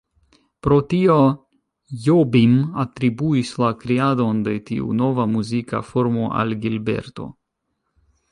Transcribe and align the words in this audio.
Pro 0.67 0.75
tio, 0.91 1.17
Jobim 2.05 2.55
atribuis 2.85 3.51
la 3.65 3.69
kreadon 3.83 4.41
de 4.49 4.55
tiu 4.69 4.89
nova 5.03 5.29
muzika 5.37 5.83
formo 5.93 6.25
al 6.41 6.57
Gilberto. 6.65 7.29